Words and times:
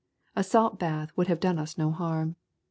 A 0.35 0.41
salt 0.43 0.79
bath 0.79 1.11
would 1.15 1.27
have 1.27 1.39
done 1.39 1.59
us 1.59 1.77
no 1.77 1.91
harm. 1.91 2.35